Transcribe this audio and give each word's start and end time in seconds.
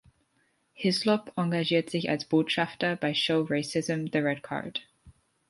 Hislop 0.73 1.31
engagiert 1.37 1.91
sich 1.91 2.09
als 2.09 2.25
Botschafter 2.25 2.95
bei 2.95 3.13
Show 3.13 3.45
Racism 3.47 4.05
the 4.11 4.17
Red 4.17 4.41
Card. 4.41 4.81